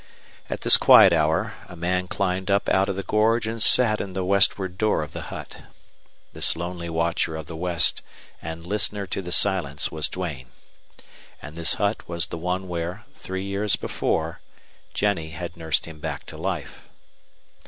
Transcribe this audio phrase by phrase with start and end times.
[0.49, 4.13] At this quiet hour a man climbed up out of the gorge and sat in
[4.13, 5.61] the westward door of the hut.
[6.33, 8.01] This lonely watcher of the west
[8.41, 10.49] and listener to the silence was Duane.
[11.39, 14.41] And this hut was the one where, three years before,
[14.95, 16.89] Jennie had nursed him back to life.